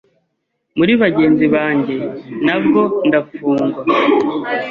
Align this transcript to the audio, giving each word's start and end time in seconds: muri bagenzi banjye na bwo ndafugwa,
muri 0.77 0.91
bagenzi 1.01 1.45
banjye 1.55 1.97
na 2.45 2.57
bwo 2.63 2.83
ndafugwa, 3.07 3.67